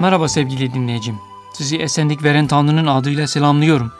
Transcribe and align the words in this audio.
Merhaba 0.00 0.28
sevgili 0.28 0.74
dinleyicim. 0.74 1.18
Sizi 1.52 1.76
esenlik 1.76 2.22
veren 2.22 2.46
Tanrı'nın 2.46 2.86
adıyla 2.86 3.26
selamlıyorum. 3.26 3.92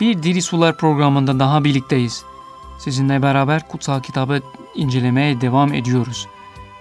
Bir 0.00 0.22
Diri 0.22 0.42
Sular 0.42 0.76
programında 0.76 1.38
daha 1.38 1.64
birlikteyiz. 1.64 2.24
Sizinle 2.78 3.22
beraber 3.22 3.68
kutsal 3.68 4.02
kitabı 4.02 4.40
incelemeye 4.74 5.40
devam 5.40 5.74
ediyoruz. 5.74 6.26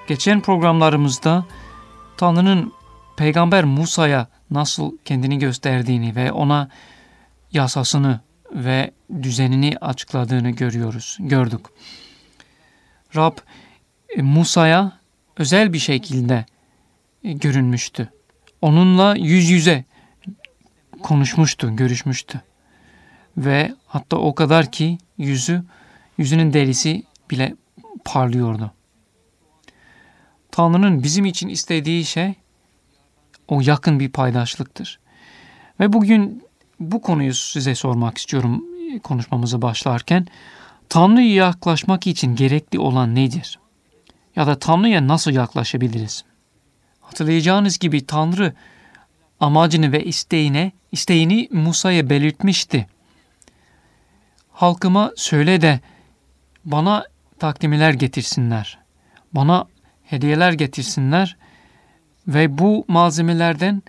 Geçen 0.07 0.41
programlarımızda 0.41 1.45
Tanrı'nın 2.17 2.73
Peygamber 3.17 3.63
Musa'ya 3.63 4.27
nasıl 4.51 4.97
kendini 5.05 5.39
gösterdiğini 5.39 6.15
ve 6.15 6.31
ona 6.31 6.69
yasasını 7.51 8.19
ve 8.51 8.91
düzenini 9.23 9.77
açıkladığını 9.81 10.49
görüyoruz, 10.49 11.17
gördük. 11.19 11.65
Rab 13.15 13.37
e, 14.09 14.21
Musa'ya 14.21 14.99
özel 15.37 15.73
bir 15.73 15.79
şekilde 15.79 16.45
e, 17.23 17.33
görünmüştü. 17.33 18.09
Onunla 18.61 19.15
yüz 19.15 19.49
yüze 19.49 19.85
konuşmuştu, 21.03 21.75
görüşmüştü. 21.75 22.41
Ve 23.37 23.73
hatta 23.87 24.17
o 24.17 24.35
kadar 24.35 24.71
ki 24.71 24.97
yüzü, 25.17 25.63
yüzünün 26.17 26.53
derisi 26.53 27.03
bile 27.31 27.55
parlıyordu. 28.05 28.71
Tanrı'nın 30.51 31.03
bizim 31.03 31.25
için 31.25 31.47
istediği 31.47 32.05
şey 32.05 32.33
o 33.47 33.61
yakın 33.61 33.99
bir 33.99 34.09
paydaşlıktır. 34.09 34.99
Ve 35.79 35.93
bugün 35.93 36.43
bu 36.79 37.01
konuyu 37.01 37.33
size 37.33 37.75
sormak 37.75 38.17
istiyorum 38.17 38.63
konuşmamızı 39.03 39.61
başlarken. 39.61 40.27
Tanrı'ya 40.89 41.33
yaklaşmak 41.33 42.07
için 42.07 42.35
gerekli 42.35 42.79
olan 42.79 43.15
nedir? 43.15 43.59
Ya 44.35 44.47
da 44.47 44.59
Tanrı'ya 44.59 45.07
nasıl 45.07 45.31
yaklaşabiliriz? 45.31 46.23
Hatırlayacağınız 47.07 47.77
gibi 47.77 48.05
Tanrı 48.05 48.53
amacını 49.39 49.91
ve 49.91 50.03
isteğine, 50.03 50.71
isteğini 50.91 51.47
Musa'ya 51.51 52.09
belirtmişti. 52.09 52.87
Halkıma 54.51 55.11
söyle 55.15 55.61
de 55.61 55.79
bana 56.65 57.05
takdimeler 57.39 57.93
getirsinler. 57.93 58.79
Bana 59.33 59.65
hediyeler 60.03 60.51
getirsinler 60.51 61.37
ve 62.27 62.57
bu 62.57 62.85
malzemelerden 62.87 63.83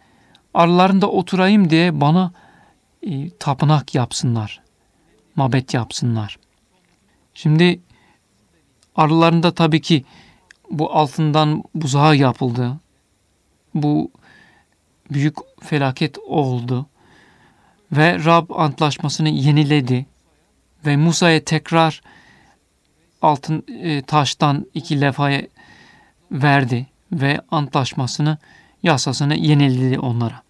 aralarında 0.54 1.10
oturayım 1.10 1.70
diye 1.70 2.00
bana 2.00 2.32
e, 3.02 3.30
tapınak 3.30 3.94
yapsınlar. 3.94 4.60
Mabet 5.36 5.74
yapsınlar. 5.74 6.38
Şimdi 7.34 7.80
aralarında 8.96 9.54
tabii 9.54 9.80
ki 9.80 10.04
bu 10.70 10.92
altından 10.92 11.64
buzağı 11.74 12.16
yapıldı. 12.16 12.80
Bu 13.74 14.10
büyük 15.10 15.36
felaket 15.60 16.18
oldu. 16.18 16.86
Ve 17.92 18.24
Rab 18.24 18.50
antlaşmasını 18.50 19.28
yeniledi. 19.28 20.06
Ve 20.86 20.96
Musa'ya 20.96 21.44
tekrar 21.44 22.02
altın 23.22 23.64
e, 23.68 24.02
taştan 24.02 24.66
iki 24.74 25.00
levhaya 25.00 25.42
verdi 26.32 26.86
ve 27.12 27.40
antlaşmasını, 27.50 28.38
yasasını 28.82 29.34
yeniledi 29.34 29.98
onlara. 29.98 30.42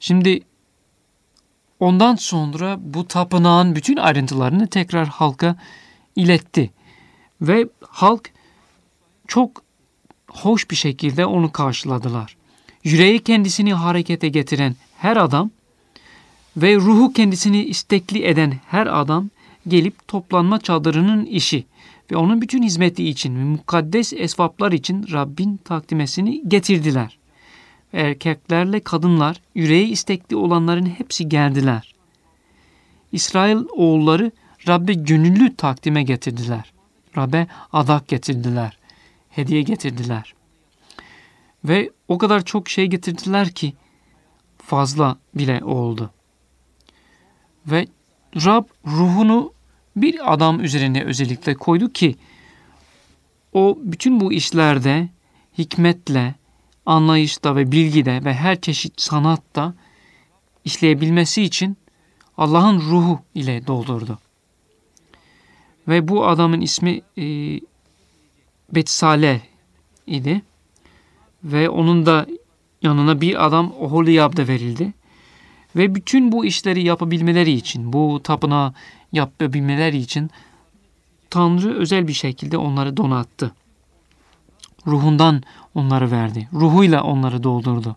Şimdi 0.00 0.40
ondan 1.80 2.14
sonra 2.14 2.76
bu 2.80 3.08
tapınağın 3.08 3.76
bütün 3.76 3.96
ayrıntılarını 3.96 4.66
tekrar 4.66 5.08
halka 5.08 5.56
iletti. 6.16 6.70
Ve 7.40 7.68
halk 7.88 8.30
çok 9.26 9.62
hoş 10.28 10.70
bir 10.70 10.76
şekilde 10.76 11.26
onu 11.26 11.52
karşıladılar. 11.52 12.36
Yüreği 12.84 13.18
kendisini 13.18 13.74
harekete 13.74 14.28
getiren 14.28 14.76
her 14.98 15.16
adam 15.16 15.50
ve 16.56 16.76
ruhu 16.76 17.12
kendisini 17.12 17.64
istekli 17.64 18.24
eden 18.24 18.54
her 18.66 19.00
adam 19.00 19.30
gelip 19.68 20.08
toplanma 20.08 20.60
çadırının 20.60 21.24
işi 21.26 21.64
ve 22.12 22.16
onun 22.16 22.42
bütün 22.42 22.62
hizmeti 22.62 23.08
için 23.08 23.32
mukaddes 23.32 24.12
esvaplar 24.12 24.72
için 24.72 25.06
Rabbin 25.12 25.56
takdimesini 25.56 26.48
getirdiler. 26.48 27.18
Erkeklerle 27.92 28.80
kadınlar, 28.80 29.40
yüreği 29.54 29.86
istekli 29.86 30.36
olanların 30.36 30.86
hepsi 30.86 31.28
geldiler. 31.28 31.94
İsrail 33.12 33.58
oğulları 33.76 34.32
Rabbe 34.68 34.92
gönüllü 34.92 35.56
takdime 35.56 36.02
getirdiler. 36.02 36.72
Rabbe 37.16 37.46
adak 37.72 38.08
getirdiler. 38.08 38.77
Hediye 39.30 39.62
getirdiler. 39.62 40.34
Ve 41.64 41.90
o 42.08 42.18
kadar 42.18 42.44
çok 42.44 42.68
şey 42.68 42.86
getirdiler 42.86 43.50
ki 43.50 43.72
fazla 44.58 45.18
bile 45.34 45.64
oldu. 45.64 46.10
Ve 47.66 47.86
Rab 48.36 48.64
ruhunu 48.86 49.52
bir 49.96 50.32
adam 50.32 50.60
üzerine 50.64 51.04
özellikle 51.04 51.54
koydu 51.54 51.92
ki 51.92 52.16
o 53.52 53.78
bütün 53.82 54.20
bu 54.20 54.32
işlerde 54.32 55.08
hikmetle, 55.58 56.34
anlayışta 56.86 57.56
ve 57.56 57.72
bilgide 57.72 58.24
ve 58.24 58.34
her 58.34 58.60
çeşit 58.60 59.00
sanatta 59.00 59.74
işleyebilmesi 60.64 61.42
için 61.42 61.76
Allah'ın 62.36 62.80
ruhu 62.80 63.20
ile 63.34 63.66
doldurdu. 63.66 64.18
Ve 65.88 66.08
bu 66.08 66.26
adamın 66.26 66.60
ismi 66.60 67.00
e, 67.18 67.24
Betsaleh 68.74 69.40
idi. 70.06 70.42
Ve 71.44 71.70
onun 71.70 72.06
da 72.06 72.26
yanına 72.82 73.20
bir 73.20 73.46
adam 73.46 73.72
Oholiyab 73.80 74.36
da 74.36 74.48
verildi. 74.48 74.94
Ve 75.76 75.94
bütün 75.94 76.32
bu 76.32 76.44
işleri 76.44 76.82
yapabilmeleri 76.82 77.52
için, 77.52 77.92
bu 77.92 78.20
tapınağı 78.22 78.74
yapabilmeleri 79.12 79.96
için 79.96 80.30
Tanrı 81.30 81.74
özel 81.74 82.08
bir 82.08 82.12
şekilde 82.12 82.56
onları 82.56 82.96
donattı. 82.96 83.54
Ruhundan 84.86 85.42
onları 85.74 86.10
verdi. 86.10 86.48
Ruhuyla 86.52 87.02
onları 87.02 87.42
doldurdu. 87.42 87.96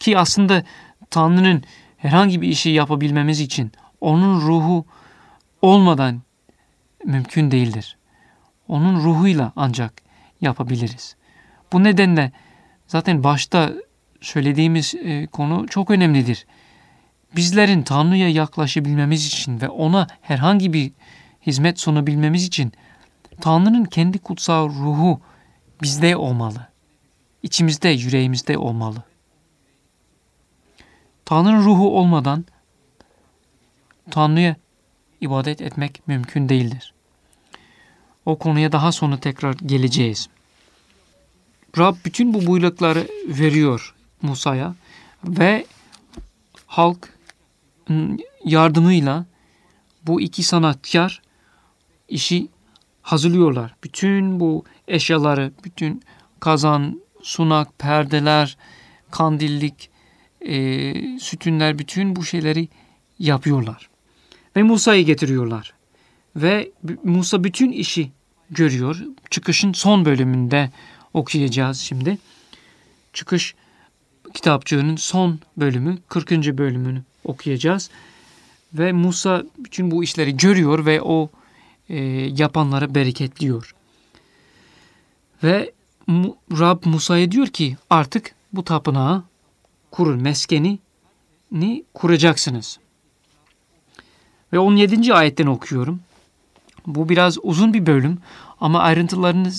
Ki 0.00 0.18
aslında 0.18 0.64
Tanrı'nın 1.10 1.62
herhangi 1.96 2.42
bir 2.42 2.48
işi 2.48 2.70
yapabilmemiz 2.70 3.40
için 3.40 3.72
onun 4.00 4.40
ruhu 4.40 4.84
olmadan 5.62 6.22
mümkün 7.04 7.50
değildir. 7.50 7.96
Onun 8.68 9.04
ruhuyla 9.04 9.52
ancak 9.56 9.92
yapabiliriz. 10.40 11.16
Bu 11.72 11.84
nedenle 11.84 12.32
zaten 12.86 13.24
başta 13.24 13.72
söylediğimiz 14.20 14.94
e, 14.94 15.26
konu 15.26 15.66
çok 15.68 15.90
önemlidir. 15.90 16.46
Bizlerin 17.36 17.82
Tanrı'ya 17.82 18.28
yaklaşabilmemiz 18.28 19.26
için 19.26 19.60
ve 19.60 19.68
ona 19.68 20.06
herhangi 20.20 20.72
bir 20.72 20.92
hizmet 21.46 21.80
sunabilmemiz 21.80 22.44
için 22.44 22.72
Tanrı'nın 23.40 23.84
kendi 23.84 24.18
kutsal 24.18 24.68
ruhu 24.68 25.20
bizde 25.82 26.16
olmalı. 26.16 26.68
İçimizde, 27.42 27.88
yüreğimizde 27.88 28.58
olmalı. 28.58 29.02
Tanrı'nın 31.24 31.64
ruhu 31.64 31.98
olmadan 31.98 32.44
Tanrı'ya 34.10 34.56
ibadet 35.20 35.60
etmek 35.60 36.08
mümkün 36.08 36.48
değildir. 36.48 36.95
O 38.26 38.38
konuya 38.38 38.72
daha 38.72 38.92
sonra 38.92 39.20
tekrar 39.20 39.54
geleceğiz. 39.54 40.28
Rab 41.78 41.94
bütün 42.04 42.34
bu 42.34 42.46
buyrukları 42.46 43.08
veriyor 43.26 43.94
Musa'ya 44.22 44.74
ve 45.24 45.66
halk 46.66 47.12
yardımıyla 48.44 49.26
bu 50.06 50.20
iki 50.20 50.42
sanatkar 50.42 51.22
işi 52.08 52.48
hazırlıyorlar. 53.02 53.74
Bütün 53.84 54.40
bu 54.40 54.64
eşyaları, 54.88 55.52
bütün 55.64 56.02
kazan, 56.40 57.02
sunak, 57.22 57.78
perdeler, 57.78 58.56
kandillik, 59.10 59.90
e, 60.40 61.18
sütünler, 61.18 61.78
bütün 61.78 62.16
bu 62.16 62.24
şeyleri 62.24 62.68
yapıyorlar. 63.18 63.88
Ve 64.56 64.62
Musa'yı 64.62 65.06
getiriyorlar. 65.06 65.74
Ve 66.36 66.70
Musa 67.04 67.44
bütün 67.44 67.72
işi 67.72 68.12
görüyor. 68.50 69.02
Çıkışın 69.30 69.72
son 69.72 70.04
bölümünde 70.04 70.70
okuyacağız 71.14 71.80
şimdi. 71.80 72.18
Çıkış 73.12 73.54
kitapçığının 74.34 74.96
son 74.96 75.40
bölümü, 75.56 75.98
40. 76.08 76.30
bölümünü 76.30 77.02
okuyacağız. 77.24 77.90
Ve 78.74 78.92
Musa 78.92 79.42
bütün 79.58 79.90
bu 79.90 80.04
işleri 80.04 80.36
görüyor 80.36 80.86
ve 80.86 81.02
o 81.02 81.30
e, 81.88 81.96
yapanları 82.36 82.94
bereketliyor. 82.94 83.74
Ve 85.42 85.72
Rab 86.58 86.82
Musa'ya 86.84 87.32
diyor 87.32 87.46
ki 87.46 87.76
artık 87.90 88.34
bu 88.52 88.64
tapınağı 88.64 89.22
kurun, 89.90 90.22
meskeni 90.22 90.78
ni 91.52 91.84
kuracaksınız. 91.94 92.78
Ve 94.52 94.58
17. 94.58 95.14
ayetten 95.14 95.46
okuyorum. 95.46 96.00
Bu 96.86 97.08
biraz 97.08 97.38
uzun 97.42 97.74
bir 97.74 97.86
bölüm 97.86 98.18
ama 98.60 98.80
ayrıntılarını 98.80 99.52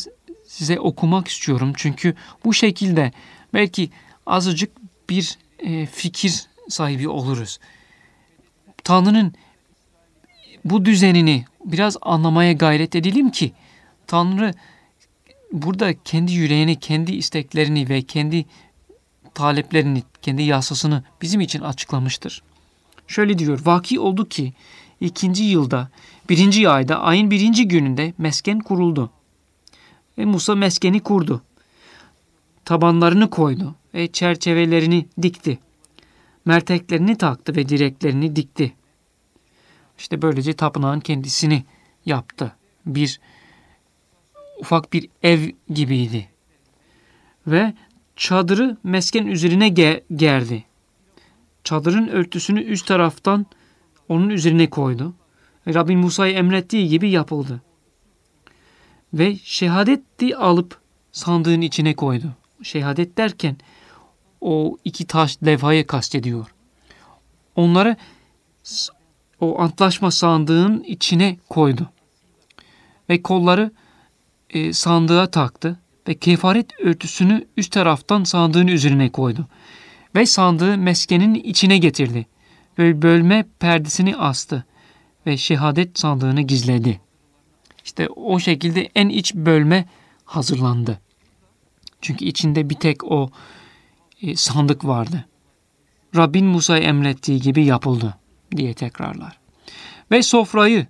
size 0.48 0.80
okumak 0.80 1.28
istiyorum. 1.28 1.74
Çünkü 1.76 2.16
bu 2.46 2.54
şekilde 2.54 3.12
belki 3.54 3.90
azıcık 4.26 4.72
bir 5.10 5.38
e, 5.60 5.86
fikir 5.86 6.46
sahibi 6.70 7.10
oluruz. 7.10 7.60
Tanrı'nın 8.84 9.34
bu 10.66 10.86
düzenini 10.86 11.46
biraz 11.66 11.98
anlamaya 12.02 12.54
gayret 12.54 12.96
edelim 12.96 13.30
ki 13.30 13.52
Tanrı 14.08 14.54
burada 15.52 16.04
kendi 16.04 16.34
yüreğini, 16.34 16.80
kendi 16.80 17.12
isteklerini 17.12 17.90
ve 17.90 18.02
kendi 18.02 18.46
taleplerini, 19.34 20.04
kendi 20.22 20.44
yasasını 20.44 21.04
bizim 21.22 21.42
için 21.42 21.62
açıklamıştır. 21.62 22.44
Şöyle 23.08 23.40
diyor, 23.40 23.60
vaki 23.66 24.00
oldu 24.00 24.30
ki 24.30 24.54
ikinci 25.02 25.44
yılda, 25.44 25.90
birinci 26.30 26.70
ayda, 26.70 27.00
ayın 27.00 27.32
birinci 27.32 27.68
gününde 27.68 28.14
mesken 28.18 28.60
kuruldu. 28.60 29.12
Ve 30.18 30.26
Musa 30.26 30.56
meskeni 30.56 31.00
kurdu. 31.00 31.42
Tabanlarını 32.66 33.30
koydu 33.30 33.76
ve 33.94 34.12
çerçevelerini 34.12 35.08
dikti. 35.22 35.60
Merteklerini 36.46 37.18
taktı 37.18 37.56
ve 37.56 37.70
direklerini 37.70 38.36
dikti. 38.36 38.74
İşte 39.98 40.22
böylece 40.22 40.54
tapınağın 40.54 41.00
kendisini 41.00 41.64
yaptı. 42.06 42.56
Bir 42.86 43.20
ufak 44.60 44.94
bir 44.94 45.10
ev 45.24 45.50
gibiydi. 45.70 46.30
Ve 47.48 47.74
çadırı 48.16 48.78
mesken 48.84 49.26
üzerine 49.26 49.70
ge 49.70 50.04
gerdi. 50.16 50.64
Çadırın 51.64 52.08
örtüsünü 52.08 52.62
üst 52.62 52.88
taraftan 52.88 53.46
onun 54.10 54.30
üzerine 54.30 54.70
koydu. 54.70 55.14
Rabbin 55.68 56.00
Musa'yı 56.00 56.34
emrettiği 56.34 56.90
gibi 56.90 57.10
yapıldı. 57.10 57.62
Ve 59.14 59.38
şehadetti 59.44 60.38
alıp 60.38 60.80
sandığın 61.12 61.62
içine 61.62 61.96
koydu. 61.96 62.34
Şehadet 62.64 63.18
derken 63.18 63.58
o 64.42 64.78
iki 64.86 65.08
taş 65.08 65.38
levhayı 65.46 65.88
kastediyor. 65.88 66.54
Onları 67.56 67.96
o 69.40 69.62
antlaşma 69.62 70.12
sandığın 70.12 70.84
içine 70.84 71.38
koydu. 71.50 71.90
Ve 73.10 73.22
kolları 73.22 73.72
e, 74.50 74.74
sandığa 74.74 75.32
taktı 75.32 75.80
ve 76.08 76.16
kefaret 76.16 76.80
örtüsünü 76.80 77.48
üst 77.58 77.72
taraftan 77.72 78.24
sandığın 78.24 78.68
üzerine 78.68 79.10
koydu. 79.10 79.48
Ve 80.16 80.26
sandığı 80.26 80.78
meskenin 80.78 81.34
içine 81.34 81.78
getirdi 81.78 82.26
bölme 82.78 83.46
perdesini 83.60 84.18
astı 84.18 84.66
ve 85.26 85.38
şehadet 85.38 86.00
sandığını 86.00 86.42
gizledi. 86.42 87.02
İşte 87.86 88.10
o 88.10 88.40
şekilde 88.40 88.90
en 88.96 89.10
iç 89.10 89.36
bölme 89.36 89.86
hazırlandı. 90.26 91.00
Çünkü 92.02 92.26
içinde 92.26 92.70
bir 92.70 92.76
tek 92.76 93.04
o 93.04 93.30
e, 94.22 94.36
sandık 94.36 94.86
vardı. 94.86 95.26
Rabbin 96.16 96.46
Musa'ya 96.46 96.84
emrettiği 96.84 97.42
gibi 97.42 97.66
yapıldı 97.66 98.18
diye 98.56 98.74
tekrarlar. 98.74 99.40
Ve 100.12 100.24
sofrayı 100.24 100.88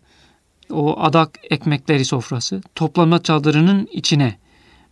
o 0.72 1.00
adak 1.00 1.39
ekmekleri 1.44 2.06
sofrası 2.06 2.62
toplanma 2.75 3.24
çadırının 3.24 3.88
içine 3.92 4.38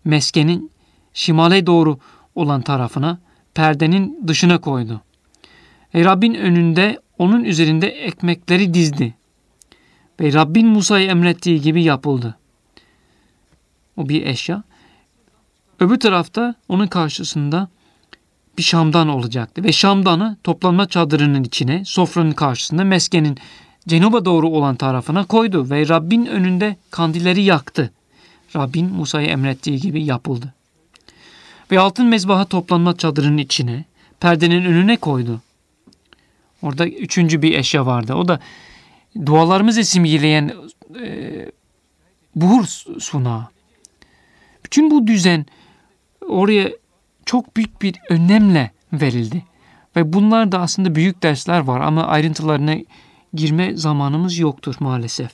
meskenin 0.06 0.71
şimale 1.13 1.65
doğru 1.65 2.00
olan 2.36 2.62
tarafına 2.62 3.19
perdenin 3.53 4.27
dışına 4.27 4.62
koydu. 4.62 5.01
Rabbin 6.03 6.33
önünde 6.33 7.00
onun 7.18 7.44
üzerinde 7.44 7.88
ekmekleri 7.88 8.74
dizdi. 8.74 9.13
Ve 10.19 10.33
Rabbin 10.33 10.68
Musa'ya 10.68 11.06
emrettiği 11.06 11.62
gibi 11.62 11.83
yapıldı. 11.83 12.38
O 13.97 14.09
bir 14.09 14.25
eşya. 14.25 14.63
Öbür 15.80 16.00
tarafta 16.00 16.56
onun 16.69 16.88
karşısında 16.88 17.68
bir 18.57 18.63
şamdan 18.63 19.07
olacaktı. 19.07 19.63
Ve 19.63 19.71
şamdanı 19.71 20.38
toplanma 20.44 20.88
çadırının 20.88 21.44
içine, 21.44 21.86
sofranın 21.86 22.31
karşısında 22.31 22.83
meskenin 22.83 23.38
cenuba 23.88 24.25
doğru 24.25 24.50
olan 24.50 24.75
tarafına 24.75 25.25
koydu 25.25 25.69
ve 25.69 25.89
Rabbin 25.89 26.25
önünde 26.25 26.75
kandilleri 26.92 27.44
yaktı. 27.44 27.92
Rabbin 28.56 28.86
Musa'ya 28.86 29.27
emrettiği 29.27 29.80
gibi 29.80 30.03
yapıldı. 30.03 30.53
Ve 31.71 31.80
altın 31.80 32.06
mezbaha 32.06 32.45
toplanma 32.45 32.97
çadırının 32.97 33.38
içine, 33.38 33.86
perdenin 34.19 34.65
önüne 34.65 34.97
koydu. 34.97 35.42
Orada 36.62 36.88
üçüncü 36.88 37.42
bir 37.42 37.57
eşya 37.57 37.86
vardı. 37.86 38.13
O 38.13 38.28
da 38.28 38.40
dualarımızı 39.25 39.84
simgeleyen 39.84 40.54
e, 41.02 41.52
buhur 42.36 42.66
sunağı. 43.00 43.48
Bütün 44.66 44.92
bu 44.92 45.07
düzen 45.07 45.46
oraya 46.28 46.72
çok 47.25 47.57
büyük 47.57 47.81
bir 47.81 47.96
önemle 48.10 48.72
verildi. 48.94 49.44
Ve 49.96 50.13
bunlar 50.13 50.52
da 50.52 50.60
aslında 50.60 50.96
büyük 50.96 51.24
dersler 51.24 51.60
var 51.60 51.80
ama 51.80 52.07
ayrıntılarına 52.07 52.75
girme 53.34 53.78
zamanımız 53.78 54.40
yoktur 54.40 54.75
maalesef. 54.80 55.31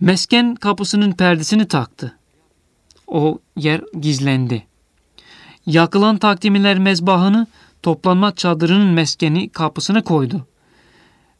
Mesken 0.00 0.54
kapısının 0.54 1.12
perdesini 1.12 1.68
taktı. 1.68 2.18
O 3.06 3.38
yer 3.56 3.80
gizlendi. 4.00 4.66
Yakılan 5.66 6.18
takdimiler 6.18 6.78
mezbahını 6.78 7.46
toplanma 7.82 8.34
çadırının 8.34 8.88
meskeni 8.88 9.48
kapısına 9.48 10.02
koydu 10.02 10.46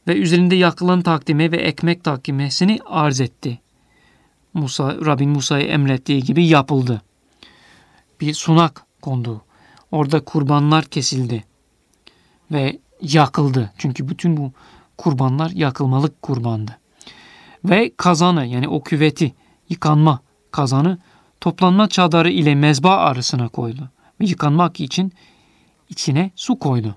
ve 0.07 0.15
üzerinde 0.15 0.55
yakılan 0.55 1.01
takdime 1.01 1.51
ve 1.51 1.57
ekmek 1.57 2.03
takdimesini 2.03 2.79
arz 2.85 3.21
etti. 3.21 3.59
Musa, 4.53 4.95
Rabbin 5.05 5.29
Musa'ya 5.29 5.65
emrettiği 5.65 6.23
gibi 6.23 6.47
yapıldı. 6.47 7.01
Bir 8.21 8.33
sunak 8.33 8.85
kondu. 9.01 9.41
Orada 9.91 10.19
kurbanlar 10.23 10.85
kesildi 10.85 11.43
ve 12.51 12.79
yakıldı. 13.01 13.71
Çünkü 13.77 14.09
bütün 14.09 14.37
bu 14.37 14.51
kurbanlar 14.97 15.49
yakılmalık 15.49 16.21
kurbandı. 16.21 16.79
Ve 17.65 17.91
kazanı 17.97 18.45
yani 18.45 18.67
o 18.67 18.83
küveti 18.83 19.33
yıkanma 19.69 20.19
kazanı 20.51 20.97
toplanma 21.41 21.89
çadarı 21.89 22.29
ile 22.29 22.55
mezba 22.55 22.97
arasına 22.97 23.47
koydu. 23.49 23.89
Ve 24.21 24.25
yıkanmak 24.25 24.79
için 24.79 25.13
içine 25.93 26.31
su 26.35 26.59
koydu. 26.59 26.95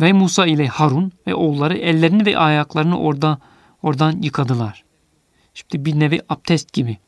Ve 0.00 0.12
Musa 0.12 0.46
ile 0.46 0.66
Harun 0.66 1.12
ve 1.26 1.34
oğulları 1.34 1.76
ellerini 1.76 2.26
ve 2.26 2.38
ayaklarını 2.38 2.98
orada 2.98 3.38
oradan 3.82 4.22
yıkadılar. 4.22 4.84
Şimdi 5.54 5.84
bir 5.84 6.00
nevi 6.00 6.20
abdest 6.28 6.72
gibi. 6.72 6.98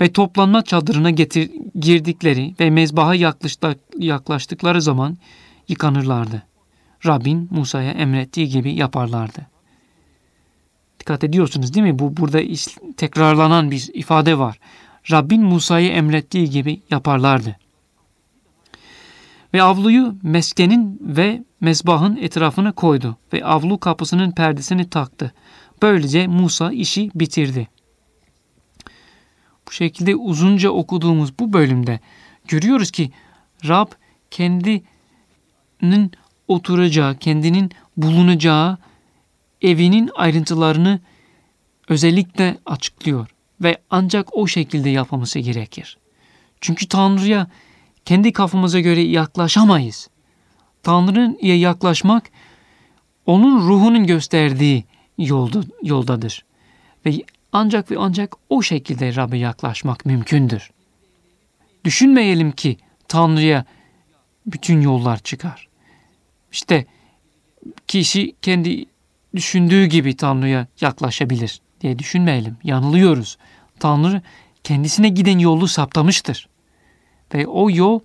Ve 0.00 0.12
toplanma 0.12 0.62
çadırına 0.62 1.10
getir, 1.10 1.50
girdikleri 1.80 2.54
ve 2.60 2.70
mezbaha 2.70 3.14
yaklaştıkları 3.98 4.82
zaman 4.82 5.16
yıkanırlardı. 5.68 6.42
Rabbin 7.06 7.48
Musa'ya 7.50 7.92
emrettiği 7.92 8.48
gibi 8.48 8.72
yaparlardı. 8.72 9.46
Dikkat 11.00 11.24
ediyorsunuz 11.24 11.74
değil 11.74 11.86
mi? 11.86 11.98
Bu 11.98 12.16
burada 12.16 12.40
tekrarlanan 12.96 13.70
bir 13.70 13.90
ifade 13.94 14.38
var. 14.38 14.58
Rabbin 15.10 15.42
Musa'yı 15.42 15.90
emrettiği 15.90 16.50
gibi 16.50 16.82
yaparlardı. 16.90 17.56
Ve 19.54 19.62
avluyu 19.62 20.16
meskenin 20.22 20.98
ve 21.00 21.44
mezbahın 21.60 22.16
etrafına 22.16 22.72
koydu 22.72 23.16
ve 23.32 23.44
avlu 23.44 23.80
kapısının 23.80 24.30
perdesini 24.30 24.90
taktı. 24.90 25.34
Böylece 25.82 26.26
Musa 26.26 26.72
işi 26.72 27.10
bitirdi. 27.14 27.68
Bu 29.68 29.72
şekilde 29.72 30.16
uzunca 30.16 30.70
okuduğumuz 30.70 31.38
bu 31.38 31.52
bölümde 31.52 32.00
görüyoruz 32.48 32.90
ki 32.90 33.10
Rab 33.68 33.88
kendinin 34.30 36.12
oturacağı, 36.48 37.16
kendinin 37.16 37.70
bulunacağı 37.96 38.78
evinin 39.62 40.10
ayrıntılarını 40.14 41.00
özellikle 41.88 42.58
açıklıyor 42.66 43.28
ve 43.60 43.78
ancak 43.90 44.36
o 44.36 44.46
şekilde 44.46 44.90
yapılması 44.90 45.38
gerekir. 45.38 45.98
Çünkü 46.60 46.88
Tanrı'ya 46.88 47.46
kendi 48.04 48.32
kafamıza 48.32 48.80
göre 48.80 49.00
yaklaşamayız. 49.00 50.08
Tanrı'ya 50.82 51.58
yaklaşmak 51.58 52.30
onun 53.26 53.68
ruhunun 53.68 54.06
gösterdiği 54.06 54.84
yolda, 55.18 55.60
yoldadır. 55.82 56.44
Ve 57.06 57.22
ancak 57.52 57.90
ve 57.90 57.96
ancak 57.98 58.36
o 58.48 58.62
şekilde 58.62 59.16
Rab'be 59.16 59.38
yaklaşmak 59.38 60.06
mümkündür. 60.06 60.70
Düşünmeyelim 61.84 62.52
ki 62.52 62.76
Tanrı'ya 63.08 63.64
bütün 64.46 64.80
yollar 64.80 65.18
çıkar. 65.18 65.68
İşte 66.52 66.86
kişi 67.88 68.34
kendi 68.42 68.86
düşündüğü 69.34 69.86
gibi 69.86 70.16
Tanrı'ya 70.16 70.66
yaklaşabilir 70.80 71.60
diye 71.80 71.98
düşünmeyelim. 71.98 72.56
Yanılıyoruz. 72.64 73.38
Tanrı 73.80 74.22
kendisine 74.64 75.08
giden 75.08 75.38
yolu 75.38 75.68
saptamıştır. 75.68 76.48
Ve 77.34 77.46
o 77.46 77.70
yol 77.70 78.00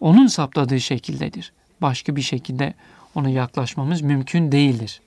onun 0.00 0.26
saptadığı 0.26 0.80
şekildedir. 0.80 1.52
Başka 1.82 2.16
bir 2.16 2.22
şekilde 2.22 2.74
ona 3.14 3.28
yaklaşmamız 3.28 4.02
mümkün 4.02 4.52
değildir. 4.52 5.00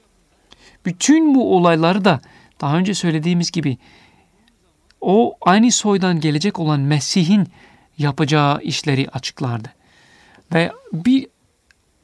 Bütün 0.85 1.35
bu 1.35 1.55
olayları 1.55 2.05
da 2.05 2.21
daha 2.61 2.77
önce 2.77 2.93
söylediğimiz 2.93 3.51
gibi 3.51 3.77
o 5.01 5.37
aynı 5.41 5.71
soydan 5.71 6.19
gelecek 6.19 6.59
olan 6.59 6.79
Mesih'in 6.79 7.47
yapacağı 7.97 8.61
işleri 8.61 9.09
açıklardı. 9.09 9.73
Ve 10.53 10.71
bir 10.93 11.27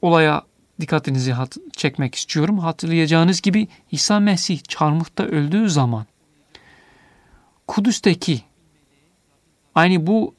olaya 0.01 0.43
dikkatinizi 0.79 1.33
çekmek 1.77 2.15
istiyorum. 2.15 2.59
Hatırlayacağınız 2.59 3.41
gibi 3.41 3.67
İsa 3.91 4.19
Mesih 4.19 4.61
çarmıhta 4.67 5.23
öldüğü 5.23 5.69
zaman 5.69 6.05
Kudüs'teki 7.67 8.41
aynı 9.75 10.07
bu 10.07 10.35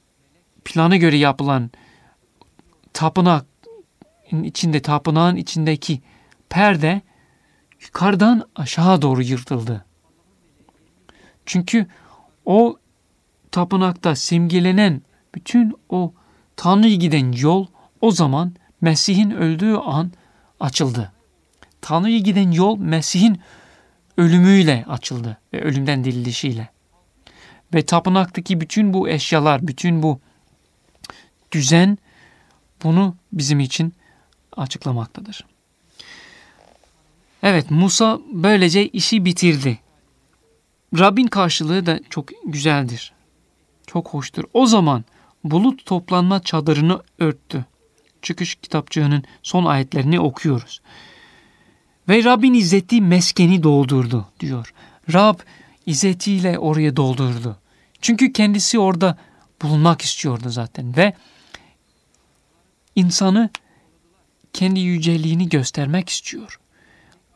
plana 0.64 0.96
göre 0.96 1.16
yapılan 1.16 1.70
tapınak 2.92 3.46
içinde 4.42 4.82
tapınağın 4.82 5.36
içindeki 5.36 6.02
perde 6.48 7.02
yukarıdan 7.82 8.48
aşağı 8.56 9.02
doğru 9.02 9.22
yırtıldı. 9.22 9.84
Çünkü 11.46 11.86
o 12.44 12.78
tapınakta 13.50 14.16
simgelenen 14.16 15.02
bütün 15.34 15.74
o 15.88 16.12
Tanrı'ya 16.56 16.94
giden 16.94 17.32
yol 17.32 17.66
o 18.00 18.10
zaman 18.10 18.54
Mesih'in 18.80 19.30
öldüğü 19.30 19.74
an 19.74 20.12
açıldı. 20.60 21.12
Tanrı'ya 21.80 22.18
giden 22.18 22.50
yol 22.50 22.78
Mesih'in 22.78 23.40
ölümüyle 24.16 24.84
açıldı 24.88 25.38
ve 25.52 25.62
ölümden 25.62 26.04
dirilişiyle. 26.04 26.68
Ve 27.74 27.86
tapınaktaki 27.86 28.60
bütün 28.60 28.94
bu 28.94 29.08
eşyalar, 29.08 29.66
bütün 29.66 30.02
bu 30.02 30.20
düzen 31.54 31.98
bunu 32.82 33.16
bizim 33.32 33.60
için 33.60 33.94
açıklamaktadır. 34.56 35.44
Evet 37.42 37.70
Musa 37.70 38.20
böylece 38.32 38.88
işi 38.88 39.24
bitirdi. 39.24 39.78
Rabbin 40.98 41.26
karşılığı 41.26 41.86
da 41.86 42.00
çok 42.10 42.28
güzeldir. 42.44 43.12
Çok 43.86 44.08
hoştur. 44.08 44.44
O 44.52 44.66
zaman 44.66 45.04
bulut 45.44 45.86
toplanma 45.86 46.42
çadırını 46.42 47.02
örttü. 47.18 47.64
Çıkış 48.22 48.54
kitapçığının 48.54 49.24
son 49.42 49.64
ayetlerini 49.64 50.20
okuyoruz. 50.20 50.80
Ve 52.08 52.24
Rabbin 52.24 52.54
izzeti 52.54 53.00
meskeni 53.00 53.62
doldurdu 53.62 54.28
diyor. 54.40 54.74
Rab 55.12 55.38
izzetiyle 55.86 56.58
oraya 56.58 56.96
doldurdu. 56.96 57.56
Çünkü 58.00 58.32
kendisi 58.32 58.78
orada 58.78 59.18
bulunmak 59.62 60.02
istiyordu 60.02 60.50
zaten 60.50 60.96
ve 60.96 61.14
insanı 62.96 63.50
kendi 64.52 64.80
yüceliğini 64.80 65.48
göstermek 65.48 66.08
istiyor. 66.08 66.60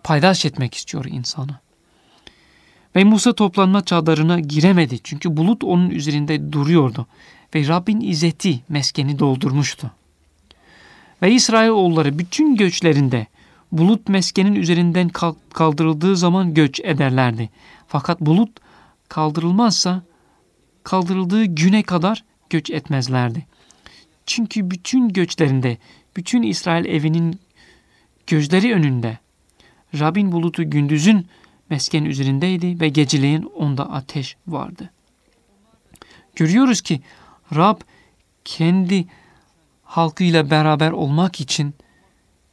Paydaş 0.05 0.45
etmek 0.45 0.75
istiyor 0.75 1.05
insanı. 1.05 1.57
Ve 2.97 3.05
Musa 3.05 3.33
toplanma 3.33 3.85
çadırına 3.85 4.41
giremedi 4.41 4.99
çünkü 5.05 5.37
bulut 5.37 5.65
onun 5.65 5.91
üzerinde 5.91 6.53
duruyordu 6.53 7.07
ve 7.55 7.69
Rabbin 7.69 8.01
izzeti 8.01 8.61
meskeni 8.69 9.19
doldurmuştu. 9.19 9.91
Ve 11.23 11.33
İsrailoğulları 11.33 12.19
bütün 12.19 12.57
göçlerinde 12.57 13.27
bulut 13.73 14.09
meskenin 14.09 14.55
üzerinden 14.55 15.09
kaldırıldığı 15.53 16.17
zaman 16.17 16.55
göç 16.55 16.81
ederlerdi. 16.81 17.51
Fakat 17.87 18.21
bulut 18.21 18.51
kaldırılmazsa 19.09 20.03
kaldırıldığı 20.83 21.45
güne 21.45 21.83
kadar 21.83 22.25
göç 22.51 22.71
etmezlerdi. 22.71 23.47
Çünkü 24.29 24.71
bütün 24.71 25.09
göçlerinde, 25.09 25.79
bütün 26.17 26.43
İsrail 26.43 26.85
evinin 26.85 27.41
gözleri 28.27 28.75
önünde 28.75 29.19
Rabbin 29.99 30.33
bulutu 30.33 30.71
gündüzün 30.71 31.27
mesken 31.71 32.05
üzerindeydi 32.05 32.81
ve 32.81 32.89
geceleyin 32.89 33.43
onda 33.43 33.93
ateş 33.93 34.37
vardı. 34.47 34.91
Görüyoruz 36.37 36.81
ki 36.81 37.01
Rab 37.55 37.81
kendi 38.45 39.07
halkıyla 39.83 40.51
beraber 40.51 40.91
olmak 40.91 41.41
için 41.41 41.75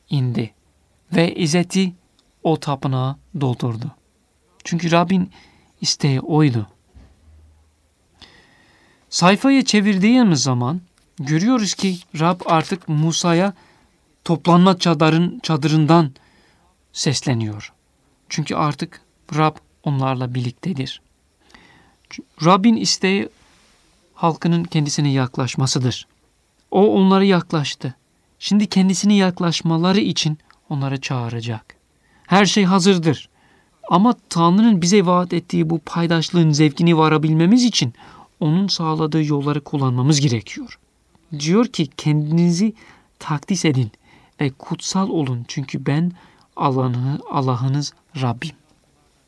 indi 0.09 0.53
ve 1.15 1.35
izzeti 1.35 1.93
o 2.43 2.59
tapınağı 2.59 3.17
doldurdu. 3.41 3.91
Çünkü 4.63 4.91
Rabbin 4.91 5.31
isteği 5.81 6.21
oydu. 6.21 6.67
Sayfayı 9.09 9.65
çevirdiğimiz 9.65 10.43
zaman 10.43 10.81
görüyoruz 11.19 11.73
ki 11.73 11.97
Rab 12.19 12.41
artık 12.45 12.89
Musa'ya 12.89 13.53
toplanma 14.23 14.79
çadırın, 14.79 15.39
çadırından 15.43 16.11
sesleniyor. 16.93 17.73
Çünkü 18.29 18.55
artık 18.55 19.01
Rab 19.35 19.55
onlarla 19.83 20.35
birliktedir. 20.35 21.01
Rabbin 22.45 22.75
isteği 22.75 23.29
halkının 24.13 24.63
kendisine 24.63 25.11
yaklaşmasıdır. 25.11 26.07
O 26.71 26.87
onlara 26.87 27.23
yaklaştı. 27.23 27.95
Şimdi 28.39 28.67
kendisine 28.67 29.15
yaklaşmaları 29.15 29.99
için 29.99 30.37
onları 30.69 31.01
çağıracak. 31.01 31.75
Her 32.27 32.45
şey 32.45 32.63
hazırdır. 32.63 33.29
Ama 33.89 34.15
Tanrı'nın 34.29 34.81
bize 34.81 35.05
vaat 35.05 35.33
ettiği 35.33 35.69
bu 35.69 35.79
paydaşlığın 35.79 36.51
zevkini 36.51 36.97
varabilmemiz 36.97 37.63
için 37.63 37.93
onun 38.39 38.67
sağladığı 38.67 39.23
yolları 39.23 39.61
kullanmamız 39.61 40.21
gerekiyor. 40.21 40.79
Diyor 41.39 41.65
ki 41.65 41.87
kendinizi 41.97 42.73
takdis 43.19 43.65
edin 43.65 43.91
ve 44.41 44.49
kutsal 44.49 45.09
olun 45.09 45.45
çünkü 45.47 45.85
ben 45.85 46.11
Allah'ını, 46.55 47.19
Allah'ınız 47.31 47.93
Rabbim. 48.21 48.51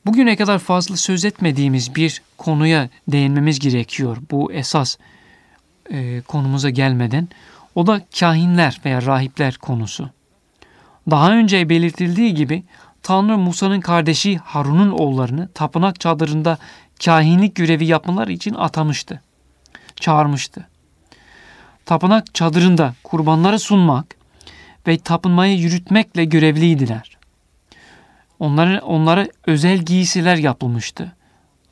Bugüne 0.05 0.35
kadar 0.35 0.59
fazla 0.59 0.97
söz 0.97 1.25
etmediğimiz 1.25 1.95
bir 1.95 2.21
konuya 2.37 2.89
değinmemiz 3.07 3.59
gerekiyor. 3.59 4.17
Bu 4.31 4.51
esas 4.53 4.97
e, 5.91 6.21
konumuza 6.21 6.69
gelmeden. 6.69 7.27
O 7.75 7.87
da 7.87 8.01
kahinler 8.19 8.81
veya 8.85 9.05
rahipler 9.05 9.57
konusu. 9.57 10.09
Daha 11.09 11.31
önce 11.31 11.69
belirtildiği 11.69 12.33
gibi 12.33 12.63
Tanrı 13.03 13.37
Musa'nın 13.37 13.81
kardeşi 13.81 14.37
Harun'un 14.37 14.91
oğullarını 14.91 15.49
tapınak 15.53 15.99
çadırında 15.99 16.57
kahinlik 17.05 17.55
görevi 17.55 17.85
yapmaları 17.85 18.31
için 18.31 18.53
atamıştı. 18.53 19.21
Çağırmıştı. 19.95 20.67
Tapınak 21.87 22.35
çadırında 22.35 22.93
kurbanları 23.03 23.59
sunmak 23.59 24.15
ve 24.87 24.97
tapınmayı 24.97 25.57
yürütmekle 25.57 26.25
görevliydiler. 26.25 27.17
Onlara, 28.39 28.81
onlara 28.81 29.27
özel 29.45 29.77
giysiler 29.77 30.35
yapılmıştı. 30.35 31.15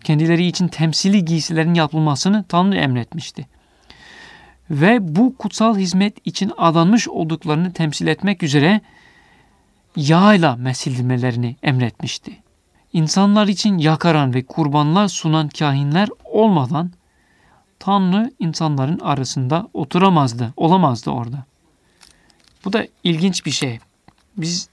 Kendileri 0.04 0.46
için 0.46 0.68
temsili 0.68 1.26
giysilerin 1.26 1.74
yapılmasını 1.74 2.44
Tanrı 2.44 2.78
emretmişti. 2.78 3.48
Ve 4.70 5.16
bu 5.16 5.36
kutsal 5.38 5.78
hizmet 5.78 6.28
için 6.28 6.52
adanmış 6.58 7.08
olduklarını 7.08 7.74
temsil 7.74 8.08
etmek 8.08 8.44
üzere 8.44 8.82
yağ 9.96 10.56
mesilmelerini 10.56 11.56
emretmişti. 11.64 12.38
İnsanlar 12.94 13.48
için 13.48 13.78
yakaran 13.78 14.34
ve 14.34 14.44
kurbanlar 14.44 15.08
sunan 15.08 15.50
kahinler 15.50 16.10
olmadan 16.24 16.92
Tanrı 17.86 18.32
insanların 18.40 19.00
arasında 19.00 19.70
oturamazdı, 19.74 20.54
olamazdı 20.58 21.10
orada. 21.10 21.46
Bu 22.66 22.74
da 22.74 22.88
ilginç 23.04 23.46
bir 23.46 23.52
şey. 23.52 23.80
Biz 24.38 24.70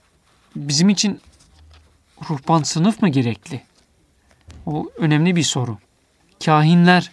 bizim 0.57 0.89
için 0.89 1.21
ruhban 2.31 2.63
sınıf 2.63 3.03
mı 3.03 3.09
gerekli? 3.09 3.63
O 4.67 4.91
önemli 4.97 5.37
bir 5.37 5.43
soru. 5.43 5.79
Kahinler 6.45 7.11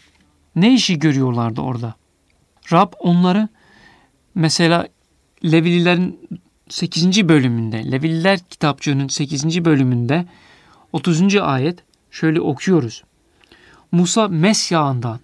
ne 0.55 0.73
işi 0.73 0.99
görüyorlardı 0.99 1.61
orada? 1.61 1.93
Rab 2.71 2.93
onları 2.99 3.49
mesela 4.35 4.87
Levililerin 5.43 6.29
8. 6.69 7.29
bölümünde, 7.29 7.91
Levililer 7.91 8.39
kitapçığının 8.39 9.07
8. 9.07 9.65
bölümünde 9.65 10.25
30. 10.93 11.35
ayet 11.35 11.83
şöyle 12.11 12.41
okuyoruz. 12.41 13.03
Musa 13.91 14.27
mes 14.27 14.71
yağından 14.71 15.19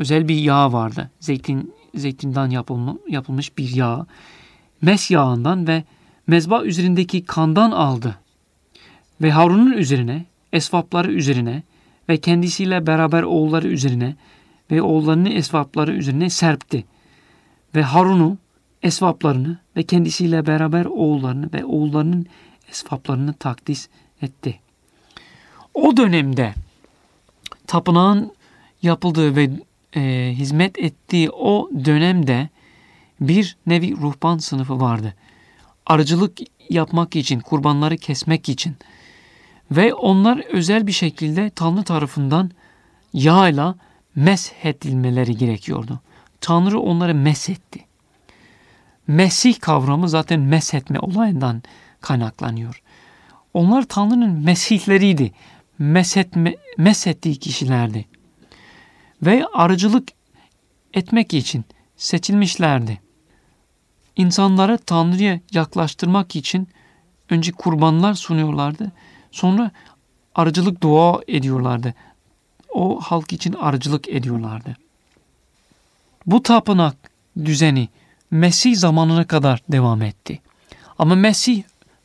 özel 0.00 0.28
bir 0.28 0.36
yağ 0.36 0.72
vardı. 0.72 1.10
Zeytin 1.20 1.74
zeytinden 1.94 2.50
yapılmış 3.08 3.58
bir 3.58 3.76
yağ. 3.76 4.06
Mes 4.82 5.10
yağından 5.10 5.66
ve 5.66 5.84
mezba 6.26 6.62
üzerindeki 6.62 7.24
kandan 7.24 7.70
aldı. 7.70 8.16
Ve 9.22 9.30
Harun'un 9.30 9.72
üzerine, 9.72 10.24
esvapları 10.52 11.12
üzerine 11.12 11.62
ve 12.08 12.16
kendisiyle 12.16 12.86
beraber 12.86 13.22
oğulları 13.22 13.68
üzerine 13.68 14.16
ve 14.70 14.82
oğullarının 14.82 15.30
esvapları 15.30 15.92
üzerine 15.92 16.30
serpti. 16.30 16.84
Ve 17.74 17.82
Harun'u, 17.82 18.38
esvaplarını 18.82 19.58
ve 19.76 19.82
kendisiyle 19.82 20.46
beraber 20.46 20.84
oğullarını 20.84 21.50
ve 21.52 21.64
oğullarının 21.64 22.26
esvaplarını 22.68 23.32
takdis 23.32 23.88
etti. 24.22 24.60
O 25.74 25.96
dönemde 25.96 26.54
tapınağın 27.66 28.32
yapıldığı 28.82 29.36
ve 29.36 29.50
e, 29.96 30.32
hizmet 30.34 30.78
ettiği 30.78 31.30
o 31.30 31.70
dönemde 31.84 32.48
bir 33.20 33.56
nevi 33.66 33.96
ruhban 33.96 34.38
sınıfı 34.38 34.80
vardı. 34.80 35.14
Arıcılık 35.86 36.38
yapmak 36.70 37.16
için, 37.16 37.40
kurbanları 37.40 37.96
kesmek 37.96 38.48
için 38.48 38.76
ve 39.70 39.94
onlar 39.94 40.38
özel 40.38 40.86
bir 40.86 40.92
şekilde 40.92 41.50
Tanrı 41.50 41.82
tarafından 41.82 42.50
yağla 43.12 43.74
meshedilmeleri 44.14 45.36
gerekiyordu. 45.36 46.00
Tanrı 46.40 46.80
onları 46.80 47.14
mesetti. 47.14 47.84
Mesih 49.06 49.60
kavramı 49.60 50.08
zaten 50.08 50.40
meshetme 50.40 50.98
olayından 50.98 51.62
kaynaklanıyor. 52.00 52.82
Onlar 53.54 53.82
Tanrı'nın 53.82 54.44
mesihleriydi. 54.44 55.32
Meshetme, 55.78 56.56
meshettiği 56.78 57.36
kişilerdi. 57.36 58.06
Ve 59.22 59.46
arıcılık 59.52 60.08
etmek 60.94 61.34
için 61.34 61.64
seçilmişlerdi. 61.96 63.00
İnsanları 64.16 64.78
Tanrı'ya 64.78 65.40
yaklaştırmak 65.52 66.36
için 66.36 66.68
önce 67.30 67.52
kurbanlar 67.52 68.14
sunuyorlardı. 68.14 68.92
Sonra 69.30 69.70
arıcılık 70.34 70.82
dua 70.82 71.20
ediyorlardı. 71.28 71.94
O 72.68 73.00
halk 73.00 73.32
için 73.32 73.52
arıcılık 73.52 74.08
ediyorlardı. 74.08 74.76
Bu 76.26 76.42
tapınak 76.42 76.96
düzeni 77.44 77.88
Mesih 78.30 78.76
zamanına 78.76 79.26
kadar 79.26 79.62
devam 79.68 80.02
etti. 80.02 80.40
Ama 80.98 81.14
Mesih 81.14 81.62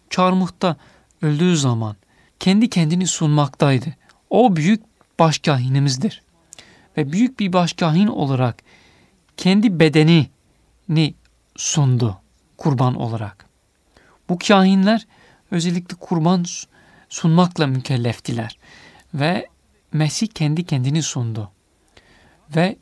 çarmıhta 0.10 0.76
öldüğü 1.22 1.58
zaman 1.58 1.96
kendi 2.40 2.70
kendini 2.70 3.08
sunmaktaydı. 3.08 3.96
O 4.30 4.56
büyük 4.56 4.84
başkahinimizdir. 5.20 6.25
Ve 6.98 7.12
büyük 7.12 7.40
bir 7.40 7.54
başkahin 7.54 8.08
olarak 8.08 8.64
kendi 9.38 9.80
bedenini 9.80 11.14
sundu 11.56 12.18
kurban 12.58 12.96
olarak. 12.96 13.46
Bu 14.30 14.40
kahinler 14.48 15.08
özellikle 15.52 15.96
kurban 15.96 16.46
sunmakla 17.10 17.68
mükelleftiler. 17.68 18.58
Ve 19.14 19.48
Mesih 19.94 20.28
kendi 20.28 20.64
kendini 20.66 21.04
sundu. 21.04 21.52
Ve 22.56 22.78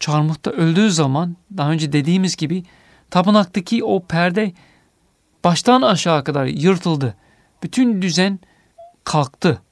çarmıhta 0.00 0.50
öldüğü 0.50 0.90
zaman 0.90 1.36
daha 1.56 1.70
önce 1.70 1.92
dediğimiz 1.92 2.36
gibi 2.36 2.64
tapınaktaki 3.10 3.84
o 3.84 4.06
perde 4.06 4.52
baştan 5.44 5.82
aşağı 5.82 6.24
kadar 6.24 6.46
yırtıldı. 6.46 7.16
Bütün 7.62 8.02
düzen 8.02 8.38
kalktı. 9.04 9.62